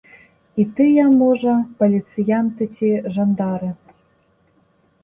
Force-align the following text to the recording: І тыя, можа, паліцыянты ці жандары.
І 0.61 0.63
тыя, 0.79 1.03
можа, 1.19 1.53
паліцыянты 1.83 2.63
ці 2.79 2.87
жандары. 3.19 3.71